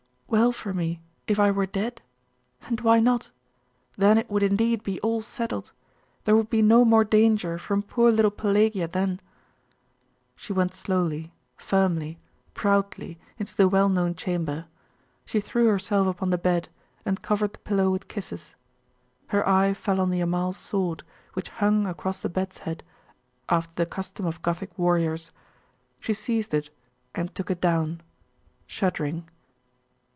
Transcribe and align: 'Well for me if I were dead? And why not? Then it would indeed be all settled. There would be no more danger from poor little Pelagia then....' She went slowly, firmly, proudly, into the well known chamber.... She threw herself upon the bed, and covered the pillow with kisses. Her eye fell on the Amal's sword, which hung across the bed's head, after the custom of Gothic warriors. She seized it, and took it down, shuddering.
'Well 0.31 0.53
for 0.53 0.73
me 0.73 1.01
if 1.27 1.41
I 1.41 1.51
were 1.51 1.65
dead? 1.65 2.01
And 2.61 2.79
why 2.79 3.01
not? 3.01 3.31
Then 3.97 4.17
it 4.17 4.29
would 4.31 4.43
indeed 4.43 4.81
be 4.81 4.97
all 5.01 5.21
settled. 5.21 5.73
There 6.23 6.37
would 6.37 6.49
be 6.49 6.61
no 6.61 6.85
more 6.85 7.03
danger 7.03 7.57
from 7.57 7.83
poor 7.83 8.09
little 8.11 8.31
Pelagia 8.31 8.87
then....' 8.87 9.19
She 10.37 10.53
went 10.53 10.73
slowly, 10.73 11.33
firmly, 11.57 12.17
proudly, 12.53 13.19
into 13.37 13.53
the 13.53 13.67
well 13.67 13.89
known 13.89 14.15
chamber.... 14.15 14.67
She 15.25 15.41
threw 15.41 15.67
herself 15.67 16.07
upon 16.07 16.29
the 16.29 16.37
bed, 16.37 16.69
and 17.05 17.21
covered 17.21 17.51
the 17.51 17.59
pillow 17.59 17.91
with 17.91 18.07
kisses. 18.07 18.55
Her 19.27 19.45
eye 19.45 19.73
fell 19.73 19.99
on 19.99 20.11
the 20.11 20.21
Amal's 20.21 20.55
sword, 20.55 21.03
which 21.33 21.49
hung 21.49 21.85
across 21.85 22.21
the 22.21 22.29
bed's 22.29 22.59
head, 22.59 22.83
after 23.49 23.75
the 23.75 23.85
custom 23.85 24.25
of 24.25 24.41
Gothic 24.41 24.77
warriors. 24.77 25.31
She 25.99 26.13
seized 26.13 26.53
it, 26.53 26.69
and 27.13 27.35
took 27.35 27.51
it 27.51 27.59
down, 27.59 27.99
shuddering. 28.65 29.27